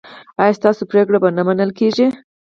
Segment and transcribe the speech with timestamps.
[0.41, 2.05] ایا ستاسو پریکړې به نه منل کیږي؟